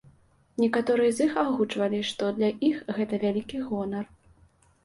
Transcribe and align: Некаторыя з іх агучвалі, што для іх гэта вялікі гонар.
Некаторыя 0.61 1.11
з 1.17 1.27
іх 1.29 1.35
агучвалі, 1.41 1.99
што 2.13 2.31
для 2.39 2.49
іх 2.71 2.81
гэта 3.01 3.21
вялікі 3.25 3.57
гонар. 3.67 4.05